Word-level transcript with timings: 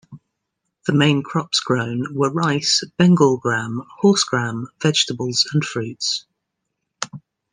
The 0.87 0.93
main 0.95 1.21
crops 1.21 1.59
grown 1.59 2.15
were 2.15 2.31
rice, 2.31 2.83
Bengal 2.97 3.37
gram, 3.37 3.83
horse 3.99 4.23
gram, 4.23 4.67
vegetables 4.81 5.47
and 5.53 5.63
fruits. 5.63 6.25